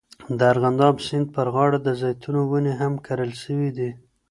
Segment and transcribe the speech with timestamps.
[0.37, 3.91] د ارغنداب سیند پر غاړه د زیتونو ونې هم کرل سوي دي.